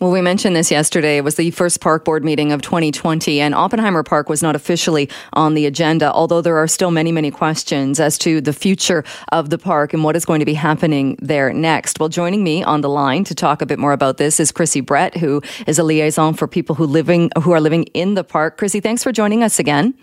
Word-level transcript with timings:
Well, 0.00 0.12
we 0.12 0.20
mentioned 0.20 0.54
this 0.54 0.70
yesterday. 0.70 1.16
It 1.16 1.24
was 1.24 1.34
the 1.34 1.50
first 1.50 1.80
park 1.80 2.04
board 2.04 2.24
meeting 2.24 2.52
of 2.52 2.62
2020, 2.62 3.40
and 3.40 3.52
Oppenheimer 3.52 4.04
Park 4.04 4.28
was 4.28 4.44
not 4.44 4.54
officially 4.54 5.10
on 5.32 5.54
the 5.54 5.66
agenda, 5.66 6.12
although 6.12 6.40
there 6.40 6.56
are 6.56 6.68
still 6.68 6.92
many, 6.92 7.10
many 7.10 7.32
questions 7.32 7.98
as 7.98 8.16
to 8.18 8.40
the 8.40 8.52
future 8.52 9.02
of 9.32 9.50
the 9.50 9.58
park 9.58 9.92
and 9.92 10.04
what 10.04 10.14
is 10.14 10.24
going 10.24 10.38
to 10.38 10.44
be 10.44 10.54
happening 10.54 11.16
there 11.20 11.52
next. 11.52 11.98
Well, 11.98 12.08
joining 12.08 12.44
me 12.44 12.62
on 12.62 12.80
the 12.80 12.88
line 12.88 13.24
to 13.24 13.34
talk 13.34 13.60
a 13.60 13.66
bit 13.66 13.80
more 13.80 13.92
about 13.92 14.18
this 14.18 14.38
is 14.38 14.52
Chrissy 14.52 14.82
Brett, 14.82 15.16
who 15.16 15.42
is 15.66 15.80
a 15.80 15.82
liaison 15.82 16.34
for 16.34 16.46
people 16.46 16.76
who 16.76 16.86
living 16.86 17.32
who 17.42 17.50
are 17.50 17.60
living 17.60 17.82
in 17.92 18.14
the 18.14 18.22
park. 18.22 18.56
Chrissy, 18.56 18.78
thanks 18.78 19.02
for 19.02 19.10
joining 19.10 19.42
us 19.42 19.58
again. 19.58 19.94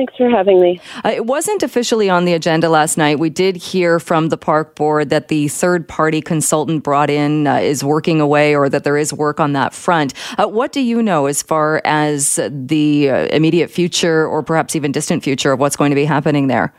Thanks 0.00 0.16
for 0.16 0.30
having 0.30 0.62
me. 0.62 0.80
Uh, 1.04 1.10
it 1.10 1.26
wasn't 1.26 1.62
officially 1.62 2.08
on 2.08 2.24
the 2.24 2.32
agenda 2.32 2.70
last 2.70 2.96
night. 2.96 3.18
We 3.18 3.28
did 3.28 3.54
hear 3.54 4.00
from 4.00 4.30
the 4.30 4.38
park 4.38 4.74
board 4.74 5.10
that 5.10 5.28
the 5.28 5.48
third 5.48 5.86
party 5.86 6.22
consultant 6.22 6.82
brought 6.82 7.10
in 7.10 7.46
uh, 7.46 7.56
is 7.56 7.84
working 7.84 8.18
away 8.18 8.56
or 8.56 8.70
that 8.70 8.82
there 8.84 8.96
is 8.96 9.12
work 9.12 9.40
on 9.40 9.52
that 9.52 9.74
front. 9.74 10.14
Uh, 10.38 10.46
what 10.46 10.72
do 10.72 10.80
you 10.80 11.02
know 11.02 11.26
as 11.26 11.42
far 11.42 11.82
as 11.84 12.40
the 12.48 13.10
uh, 13.10 13.26
immediate 13.26 13.70
future 13.70 14.26
or 14.26 14.42
perhaps 14.42 14.74
even 14.74 14.90
distant 14.90 15.22
future 15.22 15.52
of 15.52 15.60
what's 15.60 15.76
going 15.76 15.90
to 15.90 15.94
be 15.96 16.06
happening 16.06 16.46
there? 16.46 16.72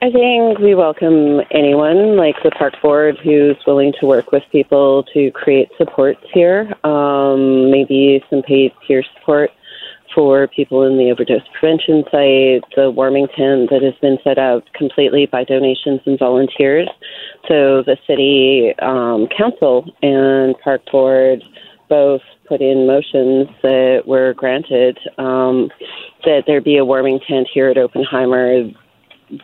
I 0.00 0.12
think 0.12 0.60
we 0.60 0.76
welcome 0.76 1.40
anyone 1.50 2.16
like 2.16 2.36
the 2.44 2.52
park 2.52 2.74
board 2.80 3.18
who's 3.24 3.56
willing 3.66 3.92
to 3.98 4.06
work 4.06 4.30
with 4.30 4.44
people 4.52 5.02
to 5.12 5.32
create 5.32 5.70
supports 5.76 6.20
here, 6.32 6.72
um, 6.84 7.72
maybe 7.72 8.22
some 8.30 8.42
paid 8.42 8.70
peer 8.86 9.02
support 9.18 9.50
for 10.14 10.46
people 10.48 10.82
in 10.82 10.98
the 10.98 11.10
overdose 11.10 11.46
prevention 11.58 12.04
site, 12.10 12.62
the 12.74 12.90
warming 12.90 13.26
tent 13.36 13.70
that 13.70 13.82
has 13.82 13.94
been 14.00 14.18
set 14.24 14.38
up 14.38 14.64
completely 14.74 15.26
by 15.26 15.44
donations 15.44 16.00
and 16.06 16.18
volunteers. 16.18 16.88
So 17.48 17.82
the 17.82 17.96
city 18.06 18.74
um, 18.80 19.28
council 19.36 19.84
and 20.02 20.54
park 20.62 20.82
board 20.90 21.42
both 21.88 22.22
put 22.48 22.60
in 22.60 22.86
motions 22.86 23.48
that 23.62 24.02
were 24.06 24.34
granted 24.34 24.98
um, 25.18 25.70
that 26.24 26.44
there 26.46 26.60
be 26.60 26.76
a 26.76 26.84
warming 26.84 27.20
tent 27.28 27.48
here 27.52 27.68
at 27.68 27.78
Oppenheimer 27.78 28.64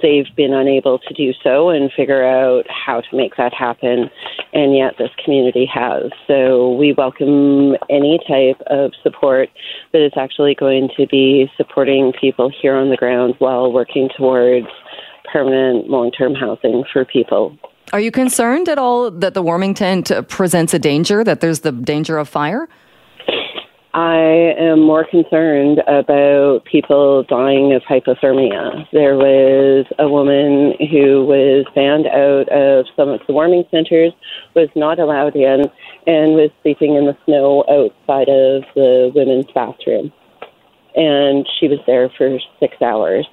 they've 0.00 0.26
been 0.36 0.52
unable 0.52 0.98
to 0.98 1.14
do 1.14 1.32
so 1.42 1.70
and 1.70 1.90
figure 1.92 2.24
out 2.24 2.64
how 2.68 3.00
to 3.00 3.16
make 3.16 3.36
that 3.36 3.52
happen, 3.52 4.10
and 4.52 4.76
yet 4.76 4.94
this 4.98 5.10
community 5.24 5.66
has. 5.72 6.10
So 6.26 6.72
we 6.74 6.92
welcome 6.92 7.76
any 7.88 8.18
type 8.28 8.60
of 8.66 8.92
support 9.02 9.48
that 9.92 10.04
is 10.04 10.12
actually 10.16 10.54
going 10.54 10.90
to 10.96 11.06
be 11.06 11.50
supporting 11.56 12.12
people 12.20 12.50
here 12.60 12.76
on 12.76 12.90
the 12.90 12.96
ground 12.96 13.34
while 13.38 13.72
working 13.72 14.08
towards 14.16 14.66
permanent 15.32 15.88
long 15.88 16.10
term 16.10 16.34
housing 16.34 16.84
for 16.92 17.04
people. 17.04 17.56
Are 17.92 18.00
you 18.00 18.10
concerned 18.10 18.68
at 18.68 18.78
all 18.78 19.10
that 19.10 19.34
the 19.34 19.42
warming 19.42 19.74
tent 19.74 20.10
presents 20.28 20.72
a 20.72 20.78
danger, 20.78 21.24
that 21.24 21.40
there's 21.40 21.60
the 21.60 21.72
danger 21.72 22.18
of 22.18 22.28
fire? 22.28 22.68
I 23.94 24.54
am 24.58 24.80
more 24.80 25.04
concerned 25.04 25.80
about 25.86 26.64
people 26.64 27.24
dying 27.24 27.74
of 27.74 27.82
hypothermia. 27.82 28.88
There 28.90 29.16
was 29.16 29.84
a 29.98 30.08
woman 30.08 30.72
who 30.90 31.26
was 31.26 31.66
banned 31.74 32.06
out 32.06 32.48
of 32.48 32.86
some 32.96 33.10
of 33.10 33.20
the 33.26 33.34
warming 33.34 33.64
centers, 33.70 34.14
was 34.54 34.70
not 34.74 34.98
allowed 34.98 35.36
in, 35.36 35.70
and 36.06 36.32
was 36.32 36.48
sleeping 36.62 36.94
in 36.94 37.04
the 37.04 37.16
snow 37.26 37.64
outside 37.68 38.30
of 38.30 38.64
the 38.74 39.12
women's 39.14 39.52
bathroom. 39.54 40.10
And 40.96 41.46
she 41.60 41.68
was 41.68 41.80
there 41.86 42.08
for 42.16 42.38
six 42.60 42.80
hours. 42.80 43.26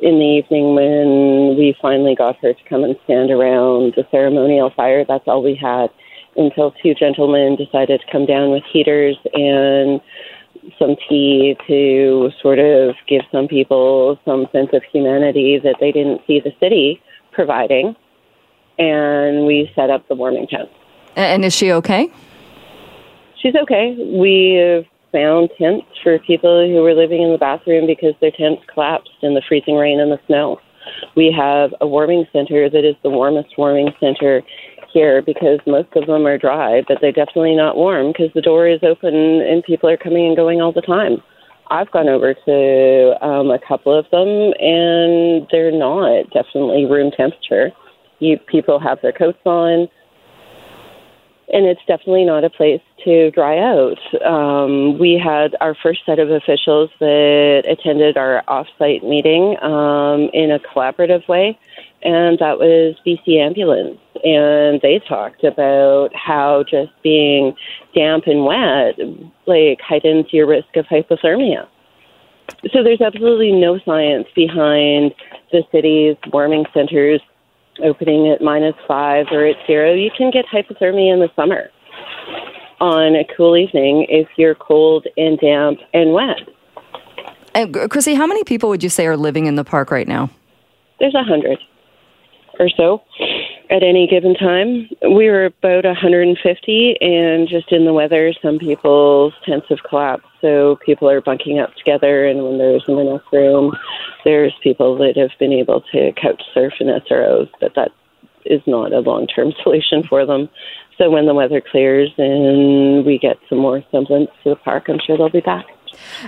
In 0.00 0.18
the 0.18 0.24
evening, 0.24 0.74
when 0.74 1.56
we 1.56 1.76
finally 1.80 2.16
got 2.16 2.36
her 2.38 2.52
to 2.52 2.64
come 2.68 2.82
and 2.82 2.96
stand 3.04 3.30
around 3.30 3.94
the 3.94 4.04
ceremonial 4.10 4.70
fire, 4.70 5.04
that's 5.04 5.28
all 5.28 5.42
we 5.44 5.54
had 5.54 5.88
until 6.40 6.72
two 6.82 6.94
gentlemen 6.94 7.56
decided 7.56 8.00
to 8.00 8.12
come 8.12 8.26
down 8.26 8.50
with 8.50 8.62
heaters 8.72 9.16
and 9.32 10.00
some 10.78 10.96
tea 11.08 11.56
to 11.66 12.30
sort 12.42 12.58
of 12.58 12.94
give 13.08 13.22
some 13.32 13.48
people 13.48 14.18
some 14.24 14.46
sense 14.52 14.70
of 14.72 14.82
humanity 14.92 15.58
that 15.62 15.76
they 15.80 15.92
didn't 15.92 16.20
see 16.26 16.40
the 16.40 16.52
city 16.60 17.00
providing. 17.32 17.94
And 18.78 19.46
we 19.46 19.70
set 19.74 19.90
up 19.90 20.08
the 20.08 20.14
warming 20.14 20.46
tent. 20.46 20.68
And 21.16 21.44
is 21.44 21.54
she 21.54 21.70
okay? 21.72 22.10
She's 23.40 23.54
okay. 23.54 23.94
We 23.98 24.54
have 24.54 24.84
found 25.12 25.50
tents 25.58 25.86
for 26.02 26.18
people 26.18 26.66
who 26.66 26.82
were 26.82 26.94
living 26.94 27.22
in 27.22 27.32
the 27.32 27.38
bathroom 27.38 27.86
because 27.86 28.14
their 28.20 28.30
tents 28.30 28.62
collapsed 28.72 29.10
in 29.22 29.34
the 29.34 29.42
freezing 29.46 29.76
rain 29.76 30.00
and 30.00 30.12
the 30.12 30.20
snow. 30.26 30.60
We 31.16 31.34
have 31.36 31.74
a 31.80 31.86
warming 31.86 32.26
center 32.32 32.70
that 32.70 32.84
is 32.84 32.96
the 33.02 33.10
warmest 33.10 33.50
warming 33.58 33.92
center 34.00 34.42
here 34.92 35.22
because 35.22 35.58
most 35.66 35.88
of 35.96 36.06
them 36.06 36.26
are 36.26 36.38
dry, 36.38 36.82
but 36.86 36.98
they're 37.00 37.12
definitely 37.12 37.56
not 37.56 37.76
warm 37.76 38.08
because 38.08 38.30
the 38.34 38.40
door 38.40 38.66
is 38.66 38.80
open 38.82 39.14
and 39.14 39.62
people 39.64 39.88
are 39.88 39.96
coming 39.96 40.26
and 40.26 40.36
going 40.36 40.60
all 40.60 40.72
the 40.72 40.82
time. 40.82 41.22
I've 41.70 41.90
gone 41.90 42.08
over 42.08 42.34
to 42.34 43.26
um, 43.26 43.50
a 43.50 43.58
couple 43.66 43.96
of 43.96 44.04
them 44.10 44.52
and 44.58 45.46
they're 45.52 45.70
not 45.70 46.30
definitely 46.32 46.86
room 46.86 47.12
temperature. 47.16 47.70
You 48.18 48.38
people 48.38 48.78
have 48.80 48.98
their 49.00 49.12
coats 49.12 49.38
on, 49.46 49.88
and 51.52 51.66
it's 51.66 51.80
definitely 51.86 52.24
not 52.24 52.44
a 52.44 52.50
place 52.50 52.82
to 53.04 53.30
dry 53.30 53.56
out. 53.58 53.98
Um, 54.22 54.98
we 54.98 55.18
had 55.22 55.56
our 55.60 55.74
first 55.82 56.00
set 56.04 56.18
of 56.18 56.30
officials 56.30 56.90
that 57.00 57.62
attended 57.66 58.18
our 58.18 58.42
offsite 58.46 59.02
meeting 59.08 59.56
um, 59.62 60.28
in 60.34 60.50
a 60.50 60.58
collaborative 60.58 61.26
way 61.28 61.58
and 62.02 62.38
that 62.38 62.58
was 62.58 62.96
BC 63.06 63.38
Ambulance. 63.38 63.98
And 64.24 64.80
they 64.82 65.00
talked 65.08 65.44
about 65.44 66.10
how 66.14 66.64
just 66.68 66.92
being 67.02 67.54
damp 67.94 68.24
and 68.26 68.44
wet 68.44 68.98
like 69.46 69.80
heightens 69.80 70.26
your 70.32 70.46
risk 70.46 70.76
of 70.76 70.86
hypothermia. 70.86 71.66
So 72.72 72.82
there's 72.82 73.00
absolutely 73.00 73.52
no 73.52 73.78
science 73.84 74.26
behind 74.34 75.14
the 75.52 75.62
city's 75.72 76.16
warming 76.32 76.64
centers 76.74 77.20
opening 77.82 78.28
at 78.30 78.42
minus 78.42 78.74
five 78.86 79.26
or 79.30 79.46
at 79.46 79.56
zero. 79.66 79.94
You 79.94 80.10
can 80.16 80.30
get 80.30 80.44
hypothermia 80.46 81.14
in 81.14 81.20
the 81.20 81.30
summer 81.34 81.70
on 82.80 83.14
a 83.14 83.24
cool 83.36 83.56
evening 83.56 84.06
if 84.08 84.28
you're 84.36 84.54
cold 84.54 85.06
and 85.16 85.38
damp 85.38 85.78
and 85.94 86.12
wet. 86.12 86.40
And 87.54 87.90
Chrissy, 87.90 88.14
how 88.14 88.26
many 88.26 88.44
people 88.44 88.68
would 88.68 88.82
you 88.82 88.88
say 88.88 89.06
are 89.06 89.16
living 89.16 89.46
in 89.46 89.56
the 89.56 89.64
park 89.64 89.90
right 89.90 90.06
now? 90.06 90.30
There's 90.98 91.14
a 91.14 91.24
hundred 91.24 91.58
or 92.58 92.68
so 92.76 93.02
at 93.70 93.82
any 93.82 94.06
given 94.06 94.34
time. 94.34 94.88
We 95.02 95.30
were 95.30 95.46
about 95.46 95.84
150, 95.84 96.96
and 97.00 97.48
just 97.48 97.70
in 97.72 97.84
the 97.84 97.92
weather, 97.92 98.32
some 98.42 98.58
people's 98.58 99.32
tents 99.44 99.66
have 99.68 99.82
collapsed. 99.88 100.26
So 100.40 100.78
people 100.84 101.08
are 101.08 101.20
bunking 101.20 101.60
up 101.60 101.74
together, 101.76 102.26
and 102.26 102.42
when 102.42 102.58
there 102.58 102.76
isn't 102.76 102.98
enough 102.98 103.22
room, 103.32 103.76
there's 104.24 104.54
people 104.62 104.96
that 104.98 105.16
have 105.16 105.30
been 105.38 105.52
able 105.52 105.82
to 105.92 106.12
couch 106.20 106.42
surf 106.52 106.74
in 106.80 106.88
SROs, 106.88 107.48
but 107.60 107.74
that 107.76 107.90
is 108.44 108.60
not 108.66 108.92
a 108.92 109.00
long 109.00 109.26
term 109.26 109.52
solution 109.62 110.02
for 110.08 110.26
them. 110.26 110.48
So 110.98 111.08
when 111.08 111.26
the 111.26 111.34
weather 111.34 111.62
clears 111.62 112.10
and 112.18 113.06
we 113.06 113.18
get 113.18 113.38
some 113.48 113.58
more 113.58 113.82
semblance 113.90 114.30
to 114.44 114.50
the 114.50 114.56
park, 114.56 114.84
I'm 114.88 114.98
sure 115.06 115.16
they'll 115.16 115.30
be 115.30 115.40
back. 115.40 115.64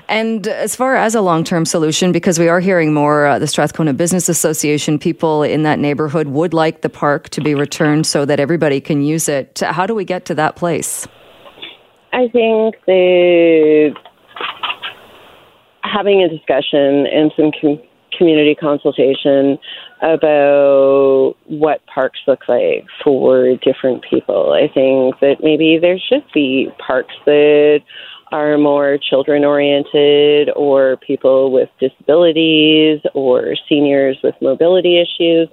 And 0.09 0.47
as 0.47 0.75
far 0.77 0.97
as 0.97 1.15
a 1.15 1.21
long 1.21 1.45
term 1.45 1.65
solution, 1.65 2.13
because 2.13 2.39
we 2.39 2.49
are 2.49 2.61
hearing 2.61 2.93
more, 2.93 3.27
uh, 3.27 3.39
the 3.39 3.47
Strathcona 3.47 3.93
Business 3.93 4.29
Association, 4.29 4.99
people 4.99 5.43
in 5.43 5.63
that 5.63 5.79
neighborhood 5.79 6.29
would 6.29 6.55
like 6.55 6.83
the 6.83 6.89
park 6.89 7.29
to 7.31 7.41
be 7.41 7.55
returned 7.55 8.07
so 8.07 8.25
that 8.25 8.41
everybody 8.41 8.81
can 8.81 9.03
use 9.03 9.29
it. 9.29 9.61
How 9.61 9.87
do 9.87 9.95
we 9.95 10.05
get 10.05 10.25
to 10.27 10.35
that 10.35 10.57
place? 10.57 11.07
I 12.13 12.29
think 12.29 12.77
the 12.87 13.95
having 15.83 16.23
a 16.23 16.29
discussion 16.29 17.07
and 17.07 17.33
some 17.37 17.53
com- 17.61 17.81
community 18.17 18.55
consultation 18.55 19.59
about 20.03 21.35
what 21.47 21.85
parks 21.87 22.21
look 22.27 22.49
like 22.49 22.85
for 23.03 23.57
different 23.57 24.05
people. 24.09 24.53
I 24.53 24.73
think 24.73 25.21
that 25.21 25.37
maybe 25.43 25.79
there 25.81 25.99
should 25.99 26.25
be 26.35 26.69
parks 26.85 27.15
that 27.25 27.81
are 28.33 28.57
more 28.57 28.99
children 28.99 29.45
oriented 29.45 30.51
or 30.57 30.97
people 30.97 31.53
with 31.53 31.69
disabilities 31.79 33.01
or 33.15 33.55
seniors 33.69 34.19
with 34.23 34.35
mobility 34.41 34.99
issues. 34.99 35.49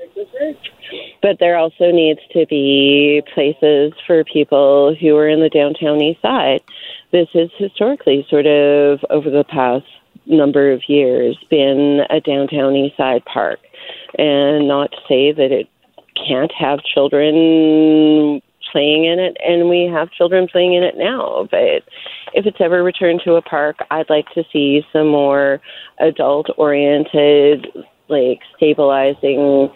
But 1.21 1.37
there 1.39 1.57
also 1.57 1.91
needs 1.91 2.21
to 2.33 2.45
be 2.47 3.21
places 3.33 3.93
for 4.07 4.23
people 4.23 4.95
who 4.95 5.15
are 5.17 5.27
in 5.27 5.41
the 5.41 5.49
downtown 5.49 6.01
east 6.01 6.21
side. 6.21 6.61
This 7.11 7.27
has 7.33 7.49
historically, 7.57 8.25
sort 8.29 8.47
of 8.47 9.03
over 9.09 9.29
the 9.29 9.43
past 9.43 9.85
number 10.25 10.71
of 10.71 10.81
years, 10.87 11.37
been 11.49 12.01
a 12.09 12.19
downtown 12.21 12.75
east 12.75 12.97
side 12.97 13.23
park. 13.25 13.59
And 14.17 14.67
not 14.67 14.91
to 14.91 14.97
say 15.07 15.31
that 15.31 15.51
it 15.51 15.67
can't 16.15 16.51
have 16.53 16.79
children 16.83 18.41
playing 18.71 19.05
in 19.05 19.19
it, 19.19 19.37
and 19.45 19.69
we 19.69 19.89
have 19.91 20.11
children 20.11 20.47
playing 20.47 20.73
in 20.73 20.83
it 20.83 20.97
now. 20.97 21.47
But 21.49 21.83
if 22.33 22.45
it's 22.45 22.59
ever 22.59 22.83
returned 22.83 23.21
to 23.25 23.35
a 23.35 23.41
park, 23.41 23.77
I'd 23.91 24.09
like 24.09 24.27
to 24.33 24.43
see 24.51 24.85
some 24.91 25.07
more 25.07 25.61
adult 25.99 26.47
oriented, 26.57 27.67
like 28.07 28.39
stabilizing 28.55 29.71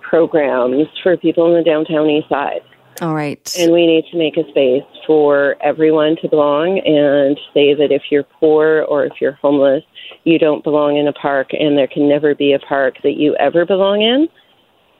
programs 0.00 0.86
for 1.02 1.16
people 1.16 1.46
in 1.48 1.54
the 1.54 1.68
downtown 1.68 2.08
east 2.08 2.28
side. 2.28 2.62
All 3.02 3.14
right. 3.14 3.54
And 3.58 3.72
we 3.72 3.86
need 3.86 4.04
to 4.10 4.16
make 4.16 4.36
a 4.36 4.48
space 4.48 4.84
for 5.06 5.56
everyone 5.60 6.16
to 6.22 6.28
belong 6.28 6.78
and 6.78 7.38
say 7.52 7.74
that 7.74 7.92
if 7.92 8.04
you're 8.10 8.22
poor 8.22 8.86
or 8.88 9.04
if 9.04 9.20
you're 9.20 9.32
homeless, 9.32 9.84
you 10.24 10.38
don't 10.38 10.64
belong 10.64 10.96
in 10.96 11.06
a 11.06 11.12
park 11.12 11.48
and 11.52 11.76
there 11.76 11.88
can 11.88 12.08
never 12.08 12.34
be 12.34 12.52
a 12.52 12.58
park 12.58 12.94
that 13.02 13.16
you 13.16 13.36
ever 13.36 13.66
belong 13.66 14.00
in 14.00 14.28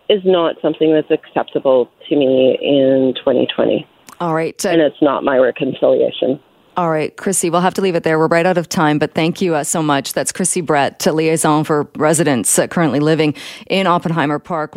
is 0.08 0.22
not 0.24 0.56
something 0.60 0.92
that's 0.92 1.10
acceptable 1.10 1.90
to 2.08 2.16
me 2.16 2.58
in 2.60 3.14
2020. 3.16 3.86
All 4.20 4.34
right. 4.34 4.64
Uh, 4.64 4.68
and 4.68 4.80
it's 4.80 5.00
not 5.02 5.24
my 5.24 5.38
reconciliation. 5.38 6.40
All 6.76 6.90
right, 6.90 7.16
Chrissy, 7.16 7.48
we'll 7.48 7.62
have 7.62 7.72
to 7.74 7.80
leave 7.80 7.94
it 7.94 8.02
there. 8.02 8.18
We're 8.18 8.26
right 8.26 8.44
out 8.44 8.58
of 8.58 8.68
time, 8.68 8.98
but 8.98 9.14
thank 9.14 9.40
you 9.40 9.54
uh, 9.54 9.64
so 9.64 9.82
much. 9.82 10.12
That's 10.12 10.30
Chrissy 10.30 10.60
Brett, 10.60 11.06
liaison 11.06 11.64
for 11.64 11.88
residents 11.96 12.58
uh, 12.58 12.66
currently 12.66 13.00
living 13.00 13.34
in 13.66 13.86
Oppenheimer 13.86 14.38
Park. 14.38 14.74